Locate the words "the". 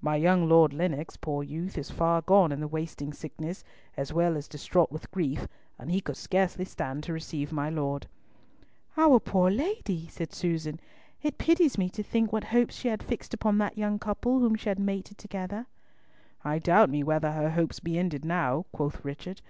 2.58-2.66